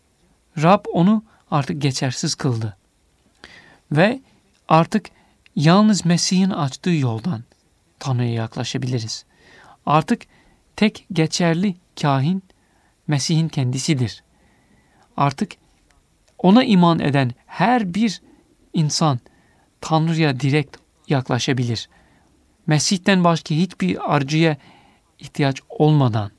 Rab 0.62 0.84
onu 0.92 1.24
artık 1.50 1.82
geçersiz 1.82 2.34
kıldı. 2.34 2.76
Ve 3.92 4.20
artık 4.68 5.10
yalnız 5.56 6.04
Mesih'in 6.04 6.50
açtığı 6.50 6.90
yoldan 6.90 7.44
Tanrı'ya 7.98 8.32
yaklaşabiliriz. 8.32 9.24
Artık 9.86 10.22
tek 10.76 11.06
geçerli 11.12 11.74
kahin 12.00 12.42
Mesih'in 13.06 13.48
kendisidir. 13.48 14.22
Artık 15.16 15.52
ona 16.38 16.64
iman 16.64 16.98
eden 16.98 17.32
her 17.46 17.94
bir 17.94 18.22
insan 18.72 19.20
Tanrı'ya 19.80 20.40
direkt 20.40 20.76
yaklaşabilir. 21.08 21.88
Mesih'ten 22.66 23.24
başka 23.24 23.54
hiçbir 23.54 24.14
arıcıya 24.14 24.56
ihtiyaç 25.18 25.60
olmadan. 25.68 26.30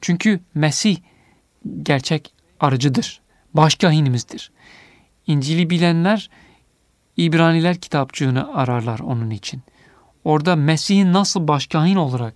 Çünkü 0.00 0.40
Mesih 0.54 0.96
gerçek 1.82 2.34
arıcıdır. 2.60 3.20
Başkahinimizdir. 3.54 4.52
İncil'i 5.26 5.70
bilenler 5.70 6.30
İbraniler 7.24 7.76
kitapçığını 7.76 8.54
ararlar 8.54 8.98
onun 8.98 9.30
için. 9.30 9.62
Orada 10.24 10.56
Mesih'in 10.56 11.12
nasıl 11.12 11.48
başkahin 11.48 11.96
olarak 11.96 12.34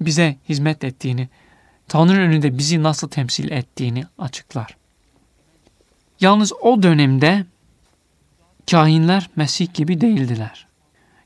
bize 0.00 0.36
hizmet 0.48 0.84
ettiğini, 0.84 1.28
Tanrı'nın 1.88 2.20
önünde 2.20 2.58
bizi 2.58 2.82
nasıl 2.82 3.08
temsil 3.08 3.50
ettiğini 3.50 4.04
açıklar. 4.18 4.76
Yalnız 6.20 6.52
o 6.52 6.82
dönemde 6.82 7.46
kahinler 8.70 9.30
Mesih 9.36 9.74
gibi 9.74 10.00
değildiler. 10.00 10.66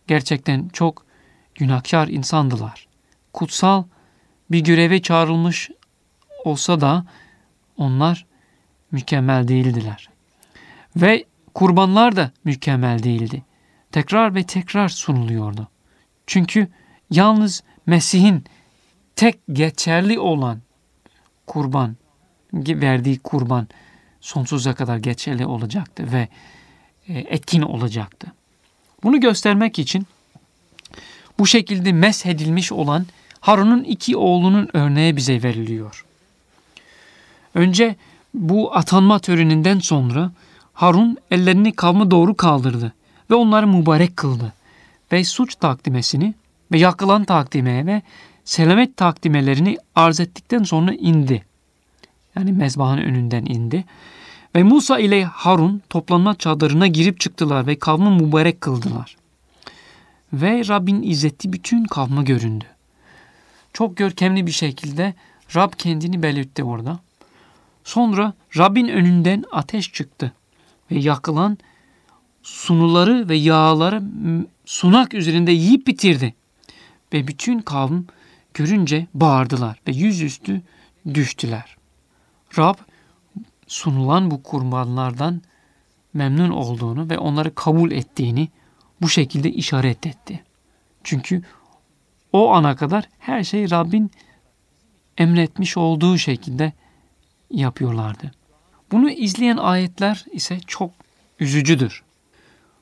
Gerçekten 0.07 0.69
çok 0.69 1.07
günahkar 1.55 2.09
insandılar. 2.09 2.89
Kutsal 3.33 3.85
bir 4.51 4.61
göreve 4.61 5.03
çağrılmış 5.03 5.71
olsa 6.45 6.81
da 6.81 7.07
onlar 7.77 8.27
mükemmel 8.91 9.49
değildiler. 9.49 10.09
Ve 10.97 11.25
kurbanlar 11.55 12.17
da 12.17 12.31
mükemmel 12.45 13.03
değildi. 13.03 13.43
Tekrar 13.93 14.35
ve 14.35 14.45
tekrar 14.45 14.89
sunuluyordu. 14.89 15.69
Çünkü 16.27 16.69
yalnız 17.11 17.63
Mesih'in 17.87 18.45
tek 19.17 19.39
geçerli 19.53 20.19
olan 20.19 20.61
kurban, 21.47 21.97
verdiği 22.55 23.19
kurban 23.19 23.69
sonsuza 24.21 24.75
kadar 24.75 24.97
geçerli 24.97 25.47
olacaktı 25.47 26.13
ve 26.13 26.29
e, 27.09 27.19
etkin 27.19 27.63
olacaktı. 27.63 28.33
Bunu 29.03 29.21
göstermek 29.21 29.79
için 29.79 30.07
bu 31.39 31.47
şekilde 31.47 31.93
meshedilmiş 31.93 32.73
olan 32.73 33.07
Harun'un 33.41 33.85
iki 33.85 34.17
oğlunun 34.17 34.69
örneği 34.73 35.17
bize 35.17 35.43
veriliyor. 35.43 36.05
Önce 37.55 37.97
bu 38.35 38.77
atanma 38.77 39.19
töreninden 39.19 39.79
sonra 39.79 40.33
Harun 40.73 41.17
ellerini 41.31 41.73
kavme 41.73 42.11
doğru 42.11 42.35
kaldırdı 42.35 42.93
ve 43.31 43.35
onları 43.35 43.67
mübarek 43.67 44.17
kıldı. 44.17 44.53
Ve 45.13 45.25
suç 45.25 45.55
takdimesini 45.55 46.35
ve 46.73 46.79
yakılan 46.79 47.25
takdimeye 47.25 47.87
ve 47.87 48.03
selamet 48.45 48.97
takdimelerini 48.97 49.79
arz 49.95 50.21
ettikten 50.21 50.63
sonra 50.63 50.93
indi. 50.95 51.45
Yani 52.37 52.53
mezbahın 52.53 52.99
önünden 52.99 53.45
indi. 53.45 53.85
Ve 54.57 54.63
Musa 54.63 54.99
ile 54.99 55.25
Harun 55.25 55.83
toplanma 55.91 56.35
çadırına 56.35 56.87
girip 56.87 57.21
çıktılar 57.21 57.67
ve 57.67 57.79
kavmi 57.79 58.23
mübarek 58.23 58.61
kıldılar. 58.61 59.17
Ve 60.33 60.69
Rabbin 60.69 61.03
izzeti 61.03 61.53
bütün 61.53 61.85
kavme 61.85 62.23
göründü. 62.23 62.65
Çok 63.73 63.97
görkemli 63.97 64.47
bir 64.47 64.53
şekilde 64.53 65.15
Rab 65.57 65.73
kendini 65.79 66.23
belirtti 66.23 66.65
orada. 66.65 66.99
Sonra 67.85 68.33
Rabbin 68.57 68.89
önünden 68.89 69.45
ateş 69.53 69.93
çıktı 69.93 70.33
ve 70.91 70.99
yakılan 70.99 71.59
sunuları 72.43 73.29
ve 73.29 73.37
yağları 73.37 74.03
sunak 74.65 75.15
üzerinde 75.15 75.53
yiyip 75.53 75.87
bitirdi. 75.87 76.35
Ve 77.13 77.27
bütün 77.29 77.59
kavm 77.59 78.03
görünce 78.55 79.07
bağırdılar 79.15 79.81
ve 79.89 79.93
yüzüstü 79.93 80.63
düştüler. 81.15 81.77
Rab 82.59 82.75
sunulan 83.67 84.31
bu 84.31 84.43
kurbanlardan 84.43 85.43
memnun 86.15 86.51
olduğunu 86.51 87.11
ve 87.11 87.19
onları 87.19 87.55
kabul 87.55 87.91
ettiğini 87.91 88.49
bu 89.01 89.09
şekilde 89.09 89.51
işaret 89.51 90.07
etti. 90.07 90.45
Çünkü 91.05 91.43
o 92.33 92.53
ana 92.53 92.77
kadar 92.77 93.09
her 93.19 93.45
şey 93.45 93.71
Rabbin 93.71 94.11
emretmiş 95.19 95.77
olduğu 95.77 96.19
şekilde 96.19 96.73
yapıyorlardı. 97.51 98.33
Bunu 98.93 99.11
izleyen 99.11 99.57
ayetler 99.57 100.25
ise 100.33 100.61
çok 100.67 100.91
üzücüdür. 101.41 102.03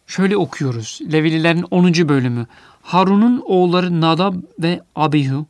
Şöyle 0.06 0.36
okuyoruz. 0.36 1.00
Levililerin 1.12 1.64
10. 1.70 2.08
bölümü. 2.08 2.46
Harun'un 2.82 3.42
oğulları 3.46 4.00
Nadab 4.00 4.34
ve 4.58 4.80
Abihu 4.96 5.46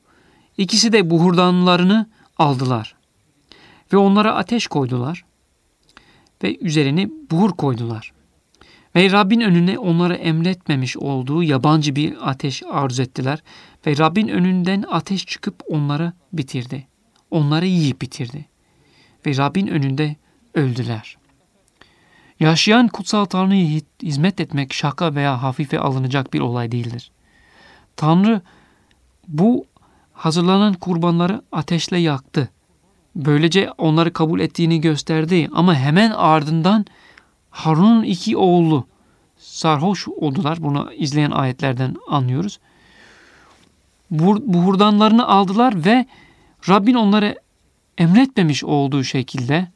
ikisi 0.59 0.92
de 0.92 1.11
buhurdanlarını 1.11 2.07
aldılar 2.38 2.94
ve 3.92 3.96
onlara 3.96 4.35
ateş 4.35 4.66
koydular 4.66 5.25
ve 6.42 6.59
üzerine 6.59 7.11
buhur 7.31 7.51
koydular. 7.51 8.12
Ve 8.96 9.12
Rabbin 9.12 9.40
önüne 9.40 9.79
onlara 9.79 10.14
emretmemiş 10.14 10.96
olduğu 10.96 11.42
yabancı 11.42 11.96
bir 11.96 12.31
ateş 12.31 12.62
arz 12.70 13.01
ettiler 13.01 13.42
ve 13.87 13.99
Rabbin 13.99 14.29
önünden 14.29 14.85
ateş 14.88 15.27
çıkıp 15.27 15.62
onları 15.68 16.12
bitirdi. 16.33 16.87
Onları 17.31 17.66
yiyip 17.66 18.03
bitirdi. 18.03 18.44
Ve 19.27 19.37
Rabbin 19.37 19.66
önünde 19.66 20.16
öldüler. 20.55 21.17
Yaşayan 22.41 22.89
kutsal 22.89 23.25
Tanrı'ya 23.25 23.81
hizmet 24.03 24.41
etmek 24.41 24.73
şaka 24.73 25.15
veya 25.15 25.43
hafife 25.43 25.79
alınacak 25.79 26.33
bir 26.33 26.41
olay 26.41 26.73
değildir. 26.73 27.11
Tanrı 27.97 28.41
bu 29.29 29.65
hazırlanan 30.13 30.75
kurbanları 30.75 31.43
ateşle 31.53 31.99
yaktı. 31.99 32.49
Böylece 33.17 33.71
onları 33.79 34.13
kabul 34.13 34.41
ettiğini 34.41 34.81
gösterdi 34.81 35.49
ama 35.53 35.75
hemen 35.75 36.11
ardından 36.11 36.87
Harun'un 37.51 38.03
iki 38.03 38.37
oğlu 38.37 38.87
sarhoş 39.39 40.09
oldular. 40.09 40.63
Bunu 40.63 40.93
izleyen 40.93 41.31
ayetlerden 41.31 41.97
anlıyoruz. 42.09 42.59
Buhurdanlarını 44.11 45.29
aldılar 45.29 45.85
ve 45.85 46.07
Rabbin 46.69 46.95
onları 46.95 47.39
emretmemiş 47.99 48.65
olduğu 48.65 49.05
şekilde 49.05 49.69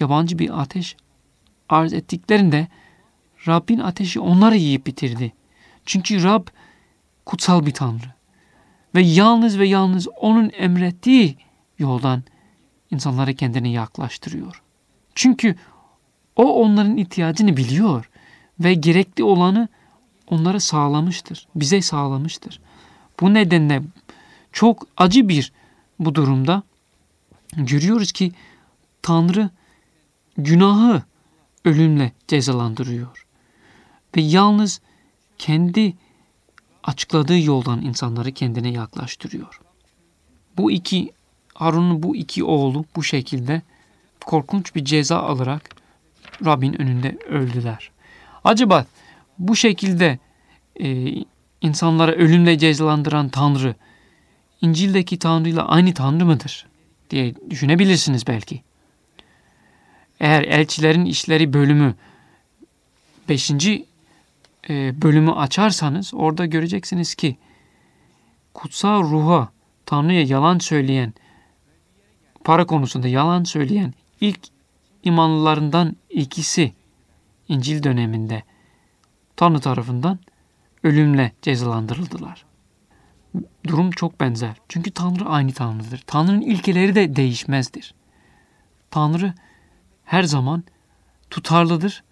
yabancı 0.00 0.38
bir 0.38 0.60
ateş 0.60 0.96
arz 1.68 1.92
ettiklerinde 1.92 2.68
Rabbin 3.48 3.78
ateşi 3.78 4.20
onları 4.20 4.56
yiyip 4.56 4.86
bitirdi. 4.86 5.32
Çünkü 5.86 6.22
Rab 6.22 6.46
kutsal 7.26 7.66
bir 7.66 7.72
tanrı. 7.72 8.12
Ve 8.94 9.02
yalnız 9.02 9.58
ve 9.58 9.68
yalnız 9.68 10.08
onun 10.08 10.50
emrettiği 10.54 11.36
yoldan 11.78 12.22
insanları 12.90 13.34
kendine 13.34 13.70
yaklaştırıyor. 13.70 14.62
Çünkü 15.14 15.56
o 16.36 16.62
onların 16.62 16.96
ihtiyacını 16.96 17.56
biliyor 17.56 18.10
ve 18.60 18.74
gerekli 18.74 19.24
olanı 19.24 19.68
onlara 20.26 20.60
sağlamıştır, 20.60 21.48
bize 21.54 21.82
sağlamıştır. 21.82 22.60
Bu 23.20 23.34
nedenle 23.34 23.82
çok 24.52 24.86
acı 24.96 25.28
bir 25.28 25.52
bu 25.98 26.14
durumda 26.14 26.62
görüyoruz 27.56 28.12
ki 28.12 28.32
Tanrı 29.02 29.50
günahı 30.36 31.02
ölümle 31.64 32.12
cezalandırıyor. 32.28 33.26
Ve 34.16 34.20
yalnız 34.20 34.80
kendi 35.38 35.94
açıkladığı 36.84 37.38
yoldan 37.38 37.82
insanları 37.82 38.32
kendine 38.32 38.70
yaklaştırıyor. 38.70 39.60
Bu 40.56 40.70
iki 40.70 41.12
Harun'un 41.54 42.02
bu 42.02 42.16
iki 42.16 42.44
oğlu 42.44 42.84
bu 42.96 43.02
şekilde 43.02 43.62
korkunç 44.26 44.74
bir 44.74 44.84
ceza 44.84 45.18
alarak 45.18 45.70
Rabbin 46.44 46.80
önünde 46.80 47.18
öldüler. 47.28 47.90
Acaba 48.44 48.86
bu 49.38 49.56
şekilde 49.56 50.18
e, 50.80 51.14
insanlara 51.60 52.12
ölümle 52.12 52.58
cezalandıran 52.58 53.28
Tanrı 53.28 53.74
İncil'deki 54.62 55.18
Tanrı 55.18 55.48
ile 55.48 55.60
aynı 55.62 55.94
Tanrı 55.94 56.26
mıdır 56.26 56.66
diye 57.10 57.34
düşünebilirsiniz 57.50 58.26
belki. 58.26 58.62
Eğer 60.22 60.42
elçilerin 60.42 61.04
işleri 61.04 61.52
bölümü 61.52 61.94
5. 63.28 63.50
E, 63.50 65.02
bölümü 65.02 65.32
açarsanız 65.32 66.14
orada 66.14 66.46
göreceksiniz 66.46 67.14
ki 67.14 67.36
kutsal 68.54 69.02
ruha 69.02 69.52
Tanrı'ya 69.86 70.22
yalan 70.22 70.58
söyleyen 70.58 71.14
para 72.44 72.66
konusunda 72.66 73.08
yalan 73.08 73.44
söyleyen 73.44 73.94
ilk 74.20 74.40
imanlılarından 75.04 75.96
ikisi 76.10 76.72
İncil 77.48 77.82
döneminde 77.82 78.42
Tanrı 79.36 79.60
tarafından 79.60 80.18
ölümle 80.82 81.32
cezalandırıldılar. 81.42 82.44
Durum 83.66 83.90
çok 83.90 84.20
benzer. 84.20 84.56
Çünkü 84.68 84.90
Tanrı 84.90 85.24
aynı 85.24 85.52
Tanrı'dır. 85.52 86.02
Tanrı'nın 86.06 86.40
ilkeleri 86.40 86.94
de 86.94 87.16
değişmezdir. 87.16 87.94
Tanrı 88.90 89.34
her 90.04 90.22
zaman 90.22 90.64
tutarlıdır 91.30 92.02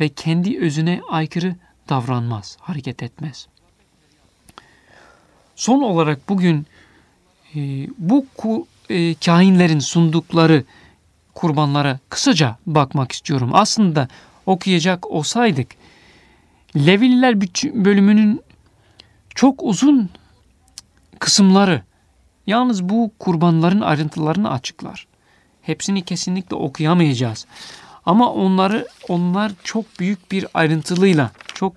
ve 0.00 0.08
kendi 0.08 0.58
özüne 0.58 1.00
aykırı 1.10 1.56
davranmaz, 1.88 2.56
hareket 2.60 3.02
etmez. 3.02 3.48
Son 5.56 5.82
olarak 5.82 6.28
bugün 6.28 6.66
e, 7.54 7.88
bu 7.98 8.26
ku, 8.36 8.66
e, 8.90 9.14
kahinlerin 9.14 9.78
sundukları 9.78 10.64
kurbanlara 11.34 11.98
kısaca 12.08 12.56
bakmak 12.66 13.12
istiyorum. 13.12 13.50
Aslında 13.52 14.08
okuyacak 14.46 15.10
olsaydık 15.10 15.68
Levililer 16.76 17.40
bölümünün 17.84 18.40
çok 19.34 19.62
uzun 19.62 20.10
kısımları 21.18 21.82
yalnız 22.46 22.84
bu 22.88 23.10
kurbanların 23.18 23.80
ayrıntılarını 23.80 24.50
açıklar. 24.50 25.06
Hepsini 25.62 26.04
kesinlikle 26.04 26.56
okuyamayacağız. 26.56 27.46
Ama 28.06 28.32
onları 28.32 28.86
onlar 29.08 29.52
çok 29.64 30.00
büyük 30.00 30.32
bir 30.32 30.46
ayrıntılıyla, 30.54 31.30
çok 31.54 31.74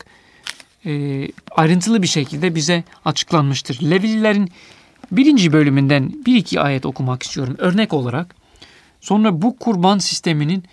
e, 0.85 1.27
ayrıntılı 1.51 2.01
bir 2.01 2.07
şekilde 2.07 2.55
bize 2.55 2.83
açıklanmıştır. 3.05 3.89
Levililerin 3.89 4.51
birinci 5.11 5.53
bölümünden 5.53 6.13
bir 6.25 6.35
iki 6.35 6.61
ayet 6.61 6.85
okumak 6.85 7.23
istiyorum 7.23 7.55
örnek 7.57 7.93
olarak. 7.93 8.35
Sonra 9.01 9.41
bu 9.41 9.57
kurban 9.57 9.97
sisteminin 9.97 10.63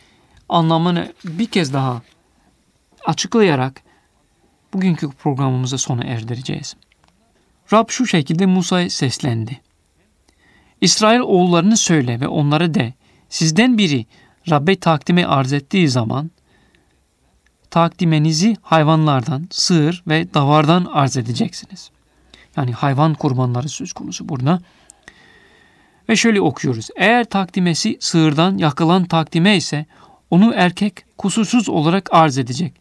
anlamını 0.48 1.12
bir 1.24 1.46
kez 1.46 1.72
daha 1.72 2.02
açıklayarak 3.06 3.82
bugünkü 4.72 5.10
programımızı 5.10 5.78
sona 5.78 6.04
erdireceğiz. 6.04 6.76
Rab 7.72 7.88
şu 7.88 8.06
şekilde 8.06 8.46
Musa'ya 8.46 8.90
seslendi. 8.90 9.60
İsrail 10.80 11.20
oğullarını 11.20 11.76
söyle 11.76 12.20
ve 12.20 12.28
onlara 12.28 12.74
de, 12.74 12.94
sizden 13.30 13.78
biri 13.78 14.06
Rabbe 14.50 14.76
takdime 14.76 15.26
arz 15.26 15.52
ettiği 15.52 15.88
zaman, 15.88 16.30
takdimenizi 17.70 18.56
hayvanlardan, 18.62 19.48
sığır 19.50 20.02
ve 20.08 20.34
davardan 20.34 20.84
arz 20.92 21.16
edeceksiniz. 21.16 21.90
Yani 22.56 22.72
hayvan 22.72 23.14
kurbanları 23.14 23.68
söz 23.68 23.92
konusu 23.92 24.28
burada. 24.28 24.60
Ve 26.08 26.16
şöyle 26.16 26.40
okuyoruz. 26.40 26.88
Eğer 26.96 27.24
takdimesi 27.24 27.96
sığırdan 28.00 28.58
yakılan 28.58 29.04
takdime 29.04 29.56
ise 29.56 29.86
onu 30.30 30.52
erkek 30.54 30.94
kusursuz 31.18 31.68
olarak 31.68 32.08
arz 32.12 32.38
edecek. 32.38 32.72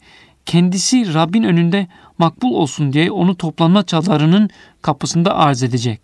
Kendisi 0.45 1.13
Rabbin 1.13 1.43
önünde 1.43 1.88
makbul 2.17 2.53
olsun 2.53 2.93
diye 2.93 3.12
onu 3.12 3.38
toplanma 3.38 3.85
çadırının 3.85 4.49
kapısında 4.81 5.35
arz 5.35 5.63
edecek. 5.63 5.99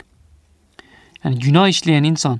Yani 1.23 1.39
günah 1.39 1.67
işleyen 1.67 2.03
insan 2.03 2.39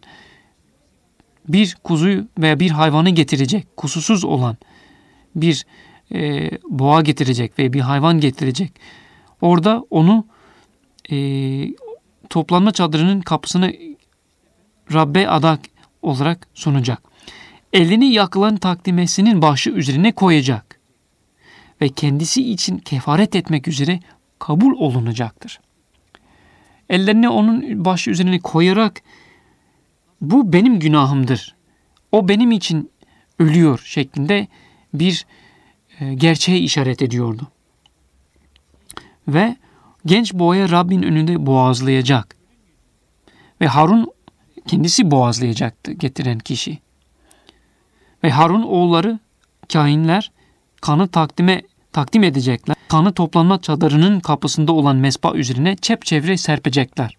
bir 1.48 1.78
kuzuyu 1.84 2.28
veya 2.38 2.60
bir 2.60 2.70
hayvanı 2.70 3.10
getirecek, 3.10 3.78
kusursuz 3.78 4.24
olan 4.24 4.58
bir 5.36 5.66
e, 6.14 6.50
boğa 6.70 7.02
getirecek 7.02 7.60
ve 7.60 7.74
bir 7.74 7.80
hayvan 7.80 8.20
getirecek. 8.20 8.72
Orada 9.42 9.86
onu 9.90 10.26
e, 11.12 11.18
toplanma 12.30 12.72
çadırının 12.72 13.22
kapısını 13.22 13.74
Rabbe 14.94 15.30
adak 15.30 15.60
olarak 16.02 16.48
sunacak. 16.54 17.02
Elini 17.74 18.14
yakılan 18.14 18.58
takdimesinin 18.58 19.42
başı 19.42 19.70
üzerine 19.70 20.12
koyacak 20.12 20.80
ve 21.82 21.90
kendisi 21.90 22.52
için 22.52 22.78
kefaret 22.78 23.36
etmek 23.36 23.68
üzere 23.68 24.00
kabul 24.40 24.74
olunacaktır. 24.74 25.60
Ellerini 26.90 27.30
onun 27.30 27.86
başı 27.86 28.12
üzerine 28.12 28.40
koyarak 28.40 29.02
bu 30.32 30.54
benim 30.54 30.80
günahımdır. 30.80 31.56
O 32.12 32.28
benim 32.28 32.52
için 32.52 32.92
ölüyor 33.40 33.82
şeklinde 33.86 34.48
bir 34.94 35.26
e, 36.00 36.14
gerçeğe 36.14 36.60
işaret 36.60 37.02
ediyordu. 37.02 37.48
Ve 39.28 39.56
genç 40.06 40.34
boğaya 40.34 40.70
Rabbin 40.70 41.04
önünde 41.04 41.46
boğazlayacak. 41.46 42.36
Ve 43.62 43.68
Harun 43.68 44.12
kendisi 44.68 45.12
boğazlayacaktı 45.12 45.92
getiren 45.92 46.40
kişi. 46.40 46.80
Ve 48.24 48.30
Harun 48.30 48.64
oğulları 48.64 49.20
kahinler 49.74 50.32
kanı 50.82 51.08
takdime 51.08 51.62
takdim 51.92 52.24
edecekler. 52.24 52.76
Kanı 52.88 53.14
toplanma 53.14 53.62
çadırının 53.62 54.20
kapısında 54.20 54.72
olan 54.72 54.96
mesba 54.96 55.34
üzerine 55.34 55.76
çepçevre 55.76 56.38
serpecekler. 56.38 57.18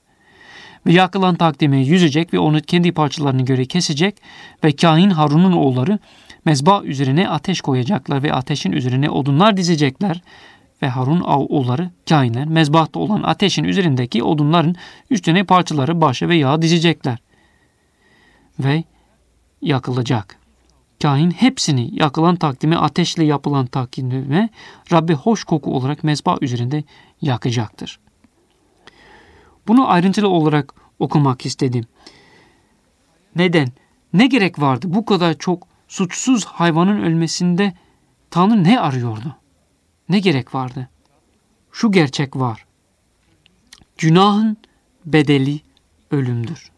Ve 0.87 0.93
yakılan 0.93 1.35
takdime 1.35 1.79
yüzecek 1.79 2.35
ve 2.35 2.39
onu 2.39 2.61
kendi 2.61 2.93
parçalarına 2.93 3.43
göre 3.43 3.65
kesecek 3.65 4.17
ve 4.65 4.77
kahin 4.77 5.11
Harun'un 5.11 5.53
oğulları 5.53 5.99
mezba 6.45 6.83
üzerine 6.83 7.29
ateş 7.29 7.61
koyacaklar 7.61 8.23
ve 8.23 8.33
ateşin 8.33 8.73
üzerine 8.73 9.11
odunlar 9.11 9.57
dizecekler 9.57 10.23
ve 10.83 10.89
Harun 10.89 11.21
oğulları 11.21 11.91
kahinler 12.09 12.47
mezbahta 12.47 12.99
olan 12.99 13.23
ateşin 13.23 13.65
üzerindeki 13.65 14.23
odunların 14.23 14.75
üstüne 15.11 15.45
parçaları 15.45 16.01
başı 16.01 16.29
ve 16.29 16.37
yağ 16.37 16.63
dizecekler. 16.63 17.19
Ve 18.59 18.85
yakılacak. 19.63 20.37
Kahin 21.03 21.31
hepsini 21.31 21.91
yakılan 21.93 22.37
takdime 22.37 22.77
ateşle 22.77 23.25
yapılan 23.25 23.67
takdime 23.67 24.49
Rabbi 24.93 25.15
hoş 25.15 25.45
koku 25.45 25.77
olarak 25.77 26.05
mezba 26.05 26.39
üzerinde 26.41 26.85
yakacaktır. 27.23 27.99
Bunu 29.69 29.91
ayrıntılı 29.91 30.29
olarak 30.29 30.75
okumak 30.99 31.47
istedim. 31.47 31.85
Neden? 33.37 33.69
Ne 34.13 34.27
gerek 34.27 34.61
vardı 34.61 34.87
bu 34.91 35.05
kadar 35.05 35.39
çok 35.39 35.67
suçsuz 35.89 36.45
hayvanın 36.45 37.03
ölmesinde 37.03 37.73
Tanrı 38.31 38.65
ne 38.65 38.81
arıyordu? 38.81 39.37
Ne 40.09 40.19
gerek 40.19 40.55
vardı? 40.55 40.89
Şu 41.73 41.93
gerçek 41.93 42.37
var. 42.37 42.67
Günahın 43.99 44.57
bedeli 45.07 45.61
ölümdür. 46.11 46.71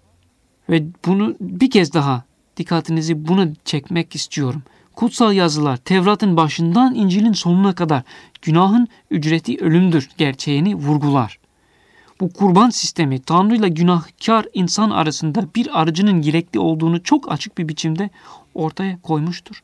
Ve 0.70 0.84
bunu 1.06 1.36
bir 1.40 1.70
kez 1.70 1.92
daha 1.92 2.24
dikkatinizi 2.56 3.28
buna 3.28 3.48
çekmek 3.64 4.14
istiyorum. 4.14 4.62
Kutsal 4.96 5.32
yazılar 5.32 5.76
Tevrat'ın 5.76 6.36
başından 6.36 6.94
İncil'in 6.94 7.32
sonuna 7.32 7.74
kadar 7.74 8.02
günahın 8.42 8.88
ücreti 9.10 9.58
ölümdür 9.58 10.10
gerçeğini 10.16 10.74
vurgular. 10.74 11.38
Bu 12.20 12.32
kurban 12.32 12.70
sistemi 12.70 13.22
Tanrı 13.22 13.56
ile 13.56 13.68
günahkar 13.68 14.46
insan 14.54 14.90
arasında 14.90 15.54
bir 15.54 15.80
aracının 15.80 16.22
gerekli 16.22 16.60
olduğunu 16.60 17.02
çok 17.02 17.32
açık 17.32 17.58
bir 17.58 17.68
biçimde 17.68 18.10
ortaya 18.54 19.00
koymuştur. 19.02 19.62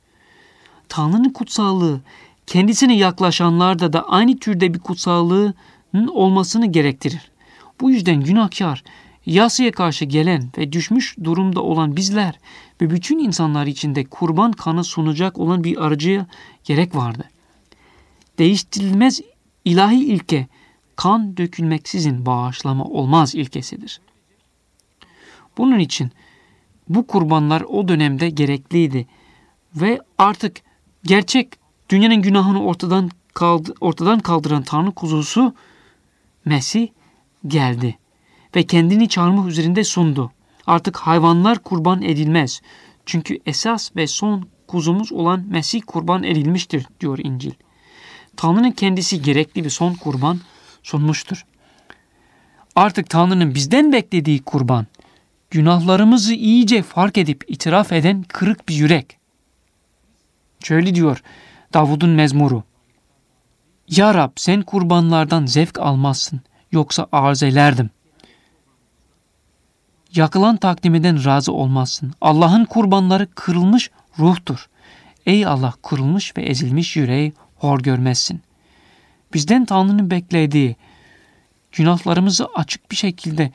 Tanrı'nın 0.88 1.30
kutsallığı 1.30 2.00
kendisine 2.46 2.96
yaklaşanlarda 2.96 3.92
da 3.92 4.08
aynı 4.08 4.38
türde 4.38 4.74
bir 4.74 4.78
kutsallığın 4.78 5.54
olmasını 5.94 6.66
gerektirir. 6.66 7.30
Bu 7.80 7.90
yüzden 7.90 8.20
günahkar, 8.20 8.84
yasaya 9.26 9.72
karşı 9.72 10.04
gelen 10.04 10.50
ve 10.58 10.72
düşmüş 10.72 11.16
durumda 11.24 11.62
olan 11.62 11.96
bizler 11.96 12.38
ve 12.80 12.90
bütün 12.90 13.18
insanlar 13.18 13.66
içinde 13.66 14.04
kurban 14.04 14.52
kanı 14.52 14.84
sunacak 14.84 15.38
olan 15.38 15.64
bir 15.64 15.84
aracıya 15.84 16.26
gerek 16.64 16.94
vardı. 16.94 17.24
Değiştirilmez 18.38 19.20
ilahi 19.64 20.04
ilke 20.04 20.46
kan 20.96 21.36
dökülmeksizin 21.36 22.26
bağışlama 22.26 22.84
olmaz 22.84 23.34
ilkesidir. 23.34 24.00
Bunun 25.58 25.78
için 25.78 26.10
bu 26.88 27.06
kurbanlar 27.06 27.60
o 27.60 27.88
dönemde 27.88 28.30
gerekliydi 28.30 29.06
ve 29.76 30.00
artık 30.18 30.62
gerçek 31.04 31.48
dünyanın 31.90 32.22
günahını 32.22 32.64
ortadan 32.64 33.10
kaldı, 33.34 33.74
ortadan 33.80 34.18
kaldıran 34.18 34.62
Tanrı 34.62 34.92
kuzusu 34.92 35.54
Mesih 36.44 36.88
geldi 37.46 37.98
ve 38.56 38.62
kendini 38.62 39.08
çarmıh 39.08 39.46
üzerinde 39.46 39.84
sundu. 39.84 40.32
Artık 40.66 40.96
hayvanlar 40.96 41.58
kurban 41.58 42.02
edilmez. 42.02 42.60
Çünkü 43.06 43.38
esas 43.46 43.96
ve 43.96 44.06
son 44.06 44.48
kuzumuz 44.66 45.12
olan 45.12 45.44
Mesih 45.48 45.82
kurban 45.86 46.22
edilmiştir 46.22 46.86
diyor 47.00 47.18
İncil. 47.22 47.52
Tanrı'nın 48.36 48.70
kendisi 48.70 49.22
gerekli 49.22 49.64
bir 49.64 49.70
son 49.70 49.94
kurban 49.94 50.40
sunmuştur. 50.84 51.46
Artık 52.76 53.10
Tanrı'nın 53.10 53.54
bizden 53.54 53.92
beklediği 53.92 54.42
kurban, 54.42 54.86
günahlarımızı 55.50 56.34
iyice 56.34 56.82
fark 56.82 57.18
edip 57.18 57.44
itiraf 57.48 57.92
eden 57.92 58.22
kırık 58.22 58.68
bir 58.68 58.74
yürek. 58.74 59.18
Şöyle 60.64 60.94
diyor 60.94 61.22
Davud'un 61.72 62.10
mezmuru. 62.10 62.64
Ya 63.88 64.14
Rab 64.14 64.30
sen 64.36 64.62
kurbanlardan 64.62 65.46
zevk 65.46 65.78
almazsın 65.78 66.40
yoksa 66.72 67.06
arz 67.12 67.42
ederdim. 67.42 67.90
Yakılan 70.14 70.56
takdimeden 70.56 71.24
razı 71.24 71.52
olmazsın. 71.52 72.12
Allah'ın 72.20 72.64
kurbanları 72.64 73.28
kırılmış 73.34 73.90
ruhtur. 74.18 74.68
Ey 75.26 75.46
Allah 75.46 75.74
kırılmış 75.82 76.36
ve 76.36 76.42
ezilmiş 76.42 76.96
yüreği 76.96 77.32
hor 77.56 77.80
görmezsin. 77.80 78.42
Bizden 79.34 79.64
Tanrı'nın 79.64 80.10
beklediği 80.10 80.76
günahlarımızı 81.72 82.46
açık 82.54 82.90
bir 82.90 82.96
şekilde 82.96 83.52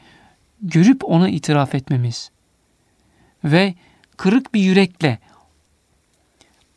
görüp 0.62 1.06
ona 1.06 1.30
itiraf 1.30 1.76
etmemiz 1.76 2.32
ve 3.44 3.74
kırık 4.18 4.54
bir 4.54 4.62
yürekle 4.62 5.20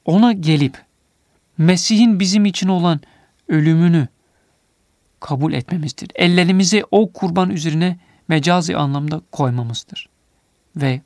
ona 0.05 0.33
gelip 0.33 0.83
Mesih'in 1.59 2.21
bizim 2.21 2.45
için 2.45 2.69
olan 2.69 3.01
ölümünü 3.49 4.09
kabul 5.21 5.53
etmemizdir. 5.53 6.09
Ellerimizi 6.15 6.85
o 6.91 7.13
kurban 7.13 7.51
üzerine 7.51 7.99
mecazi 8.29 8.77
anlamda 8.77 9.23
koymamızdır. 9.33 10.09
Ve 10.77 11.01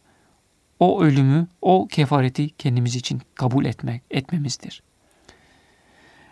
o 0.81 1.03
ölümü, 1.03 1.47
o 1.63 1.87
kefareti 1.87 2.51
kendimiz 2.51 2.97
için 2.97 3.23
kabul 3.35 3.65
etmek, 3.65 4.03
etmemizdir. 4.11 4.83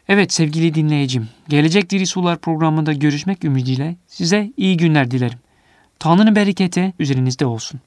Evet 0.09 0.33
sevgili 0.33 0.75
dinleyicim, 0.75 1.29
Gelecek 1.49 1.91
Diri 1.91 2.07
Sular 2.07 2.39
programında 2.39 2.93
görüşmek 2.93 3.45
ümidiyle 3.45 3.97
size 4.07 4.53
iyi 4.57 4.77
günler 4.77 5.11
dilerim. 5.11 5.39
Tanrı'nın 5.99 6.37
bereketi 6.37 6.93
üzerinizde 6.99 7.47
olsun. 7.47 7.81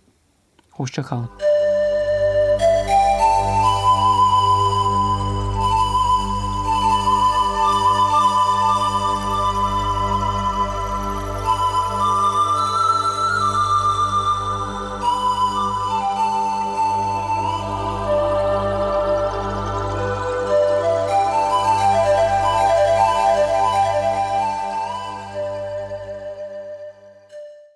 Hoşçakalın. 0.71 1.29